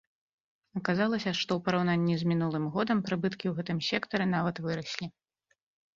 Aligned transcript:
Аказалася, 0.79 1.33
што 1.39 1.51
ў 1.57 1.67
параўнанні 1.67 2.15
з 2.21 2.29
мінулым 2.33 2.65
годам 2.77 2.97
прыбыткі 3.11 3.45
ў 3.51 3.55
гэтым 3.61 3.79
сектары 3.89 4.25
нават 4.35 4.55
выраслі. 4.69 5.05